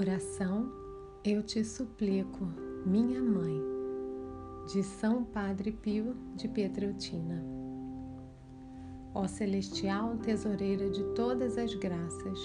Oração 0.00 0.70
Eu 1.24 1.42
te 1.42 1.64
suplico, 1.64 2.46
minha 2.86 3.20
mãe, 3.20 3.60
de 4.72 4.80
São 4.80 5.24
Padre 5.24 5.72
Pio 5.72 6.14
de 6.36 6.46
Pietreutina. 6.46 7.44
Ó 9.12 9.26
celestial 9.26 10.16
tesoureira 10.18 10.88
de 10.88 11.02
todas 11.16 11.58
as 11.58 11.74
graças, 11.74 12.38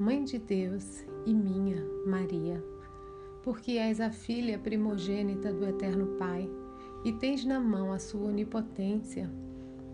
Mãe 0.00 0.24
de 0.24 0.36
Deus 0.36 1.04
e 1.24 1.32
minha 1.32 1.80
Maria, 2.04 2.60
porque 3.40 3.78
és 3.78 4.00
a 4.00 4.10
filha 4.10 4.58
primogênita 4.58 5.52
do 5.52 5.64
Eterno 5.64 6.16
Pai 6.18 6.50
e 7.04 7.12
tens 7.12 7.44
na 7.44 7.60
mão 7.60 7.92
a 7.92 8.00
sua 8.00 8.30
onipotência, 8.30 9.30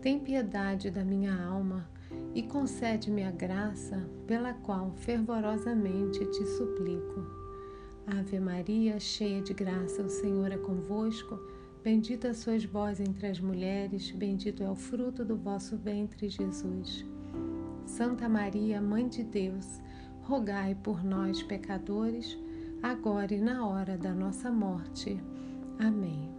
tem 0.01 0.17
piedade 0.17 0.89
da 0.89 1.05
minha 1.05 1.39
alma 1.45 1.87
e 2.35 2.41
concede-me 2.43 3.23
a 3.23 3.31
graça 3.31 4.09
pela 4.25 4.53
qual 4.53 4.91
fervorosamente 4.97 6.25
te 6.25 6.45
suplico. 6.45 7.43
Ave 8.05 8.39
Maria, 8.39 8.99
cheia 8.99 9.41
de 9.41 9.53
graça, 9.53 10.01
o 10.01 10.09
Senhor 10.09 10.51
é 10.51 10.57
convosco. 10.57 11.39
Bendita 11.83 12.33
sois 12.33 12.65
vós 12.65 12.99
entre 12.99 13.27
as 13.27 13.39
mulheres, 13.39 14.11
bendito 14.11 14.63
é 14.63 14.69
o 14.69 14.75
fruto 14.75 15.23
do 15.23 15.37
vosso 15.37 15.77
ventre, 15.77 16.27
Jesus. 16.29 17.05
Santa 17.85 18.27
Maria, 18.27 18.81
Mãe 18.81 19.07
de 19.07 19.23
Deus, 19.23 19.81
rogai 20.21 20.75
por 20.75 21.03
nós, 21.03 21.43
pecadores, 21.43 22.37
agora 22.81 23.33
e 23.33 23.39
na 23.39 23.65
hora 23.67 23.97
da 23.97 24.13
nossa 24.13 24.51
morte. 24.51 25.21
Amém. 25.79 26.29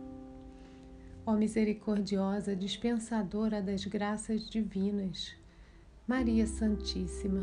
Ó 1.27 1.35
misericordiosa 1.35 2.55
dispensadora 2.55 3.63
das 3.63 3.85
graças 3.87 4.49
divinas, 4.49 5.35
Maria 6.07 6.47
Santíssima, 6.47 7.41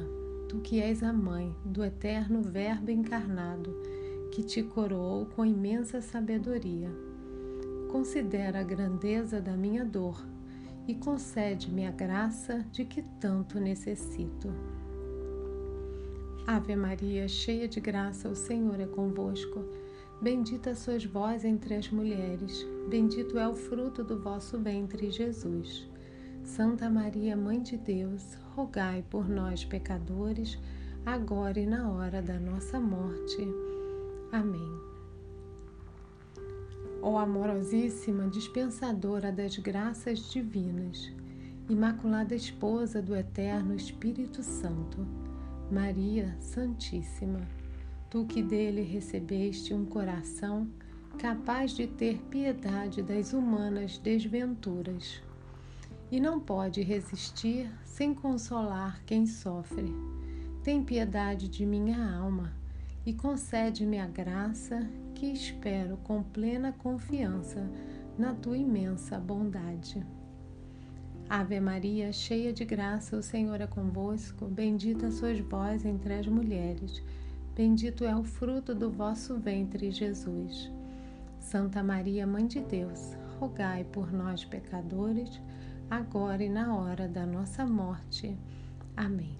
tu 0.47 0.59
que 0.59 0.79
és 0.79 1.01
a 1.01 1.11
mãe 1.11 1.51
do 1.65 1.83
eterno 1.83 2.43
Verbo 2.43 2.91
encarnado, 2.91 3.75
que 4.31 4.43
te 4.43 4.61
coroou 4.61 5.25
com 5.25 5.43
imensa 5.43 5.99
sabedoria, 5.99 6.87
considera 7.91 8.59
a 8.59 8.63
grandeza 8.63 9.41
da 9.41 9.57
minha 9.57 9.83
dor 9.83 10.23
e 10.87 10.93
concede-me 10.93 11.87
a 11.87 11.91
graça 11.91 12.63
de 12.71 12.85
que 12.85 13.01
tanto 13.19 13.59
necessito. 13.59 14.53
Ave 16.45 16.75
Maria, 16.75 17.27
cheia 17.27 17.67
de 17.67 17.79
graça, 17.79 18.29
o 18.29 18.35
Senhor 18.35 18.79
é 18.79 18.85
convosco. 18.85 19.65
Bendita 20.21 20.75
sois 20.75 21.03
vós 21.03 21.43
entre 21.43 21.73
as 21.73 21.89
mulheres, 21.89 22.63
bendito 22.87 23.39
é 23.39 23.47
o 23.47 23.55
fruto 23.55 24.03
do 24.03 24.19
vosso 24.19 24.59
ventre, 24.59 25.09
Jesus. 25.09 25.89
Santa 26.43 26.89
Maria, 26.89 27.37
Mãe 27.37 27.61
de 27.61 27.77
Deus, 27.77 28.37
rogai 28.55 29.03
por 29.09 29.29
nós, 29.29 29.63
pecadores, 29.63 30.57
agora 31.05 31.59
e 31.59 31.65
na 31.65 31.89
hora 31.89 32.21
da 32.21 32.39
nossa 32.39 32.79
morte. 32.79 33.47
Amém. 34.31 34.79
Ó 37.01 37.17
amorosíssima 37.17 38.27
dispensadora 38.27 39.31
das 39.31 39.57
graças 39.57 40.31
divinas, 40.31 41.11
Imaculada 41.69 42.35
Esposa 42.35 43.01
do 43.01 43.15
Eterno 43.15 43.73
Espírito 43.73 44.43
Santo, 44.43 45.07
Maria 45.71 46.35
Santíssima, 46.39 47.47
tu 48.09 48.25
que 48.25 48.43
dele 48.43 48.81
recebeste 48.81 49.73
um 49.73 49.85
coração 49.85 50.67
capaz 51.17 51.71
de 51.71 51.87
ter 51.87 52.17
piedade 52.29 53.01
das 53.01 53.31
humanas 53.31 53.97
desventuras 53.97 55.21
e 56.11 56.19
não 56.19 56.39
pode 56.39 56.81
resistir 56.81 57.71
sem 57.85 58.13
consolar 58.13 59.01
quem 59.05 59.25
sofre. 59.25 59.95
Tem 60.61 60.83
piedade 60.83 61.47
de 61.47 61.65
minha 61.65 62.13
alma 62.13 62.53
e 63.05 63.13
concede-me 63.13 63.97
a 63.97 64.05
graça 64.05 64.87
que 65.15 65.27
espero 65.27 65.97
com 66.03 66.21
plena 66.21 66.73
confiança 66.73 67.67
na 68.17 68.33
tua 68.33 68.57
imensa 68.57 69.17
bondade. 69.17 70.05
Ave 71.29 71.61
Maria, 71.61 72.11
cheia 72.11 72.51
de 72.51 72.65
graça, 72.65 73.15
o 73.15 73.23
Senhor 73.23 73.61
é 73.61 73.65
convosco. 73.65 74.45
Bendita 74.47 75.09
sois 75.09 75.39
vós 75.39 75.85
entre 75.85 76.13
as 76.13 76.27
mulheres. 76.27 77.01
Bendito 77.55 78.03
é 78.03 78.13
o 78.13 78.23
fruto 78.23 78.75
do 78.75 78.91
vosso 78.91 79.37
ventre, 79.37 79.91
Jesus. 79.91 80.69
Santa 81.39 81.81
Maria, 81.81 82.27
Mãe 82.27 82.45
de 82.45 82.59
Deus, 82.59 83.15
rogai 83.39 83.85
por 83.85 84.11
nós, 84.11 84.43
pecadores 84.43 85.41
agora 85.91 86.41
e 86.41 86.47
na 86.47 86.73
hora 86.73 87.05
da 87.05 87.25
nossa 87.25 87.65
morte. 87.65 88.33
Amém. 88.95 89.37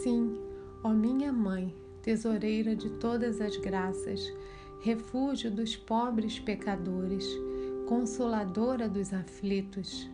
Sim, 0.00 0.38
ó 0.84 0.90
minha 0.90 1.32
Mãe, 1.32 1.74
tesoureira 2.02 2.76
de 2.76 2.88
todas 2.88 3.40
as 3.40 3.56
graças, 3.56 4.32
refúgio 4.80 5.50
dos 5.50 5.74
pobres 5.74 6.38
pecadores, 6.38 7.26
consoladora 7.88 8.88
dos 8.88 9.12
aflitos, 9.12 10.08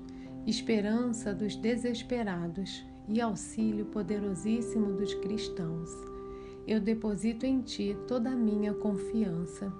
esperança 0.46 1.34
dos 1.34 1.54
desesperados 1.54 2.82
e 3.06 3.20
auxílio 3.20 3.84
poderosíssimo 3.84 4.94
dos 4.94 5.12
cristãos. 5.12 5.90
Eu 6.66 6.80
deposito 6.80 7.44
em 7.44 7.60
Ti 7.60 7.94
toda 8.06 8.30
a 8.30 8.36
minha 8.36 8.72
confiança 8.72 9.70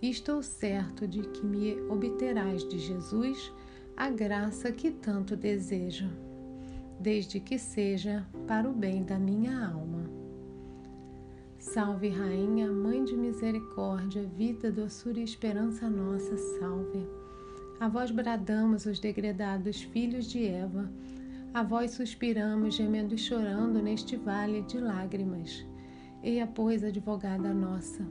e 0.00 0.10
estou 0.10 0.42
certo 0.42 1.06
de 1.06 1.22
que 1.22 1.44
me 1.44 1.80
obterás 1.88 2.66
de 2.68 2.78
Jesus 2.78 3.52
a 3.96 4.08
graça 4.10 4.70
que 4.70 4.90
tanto 4.90 5.36
desejo, 5.36 6.08
desde 7.00 7.40
que 7.40 7.58
seja 7.58 8.26
para 8.46 8.68
o 8.68 8.72
bem 8.72 9.02
da 9.02 9.18
minha 9.18 9.66
alma. 9.66 10.08
Salve, 11.58 12.08
Rainha, 12.08 12.70
Mãe 12.70 13.04
de 13.04 13.16
Misericórdia, 13.16 14.22
vida, 14.36 14.70
doçura 14.70 15.18
e 15.18 15.24
esperança 15.24 15.90
nossa, 15.90 16.36
salve. 16.36 17.04
A 17.80 17.88
vós 17.88 18.12
bradamos 18.12 18.86
os 18.86 19.00
degredados 19.00 19.82
filhos 19.82 20.26
de 20.26 20.46
Eva, 20.46 20.88
a 21.52 21.62
vós 21.64 21.90
suspiramos, 21.92 22.76
gemendo 22.76 23.14
e 23.14 23.18
chorando 23.18 23.82
neste 23.82 24.16
vale 24.16 24.62
de 24.62 24.78
lágrimas. 24.78 25.66
Eia, 26.22 26.46
pois, 26.46 26.84
advogada 26.84 27.52
nossa, 27.52 28.06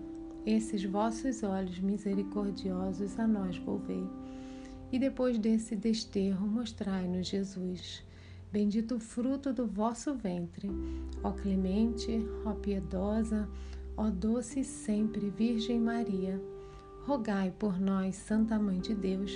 esses 0.47 0.85
vossos 0.85 1.43
olhos 1.43 1.77
misericordiosos 1.77 3.19
a 3.19 3.27
nós 3.27 3.57
volvei. 3.57 4.07
E 4.89 4.97
depois 4.97 5.37
desse 5.37 5.75
desterro, 5.75 6.47
mostrai-nos 6.47 7.27
Jesus. 7.27 8.01
Bendito 8.49 8.95
o 8.95 8.99
fruto 8.99 9.51
do 9.51 9.67
vosso 9.67 10.15
ventre, 10.15 10.69
ó 11.21 11.31
clemente, 11.33 12.25
ó 12.45 12.53
piedosa, 12.53 13.49
ó 13.97 14.09
doce 14.09 14.63
sempre 14.63 15.29
Virgem 15.29 15.81
Maria. 15.81 16.41
Rogai 17.05 17.53
por 17.59 17.77
nós, 17.77 18.15
Santa 18.15 18.57
Mãe 18.57 18.79
de 18.79 18.95
Deus, 18.95 19.33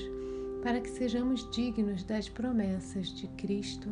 para 0.63 0.79
que 0.79 0.89
sejamos 0.89 1.49
dignos 1.51 2.05
das 2.05 2.29
promessas 2.29 3.09
de 3.09 3.27
Cristo. 3.29 3.89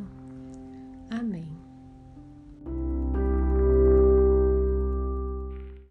Amém. 1.09 1.69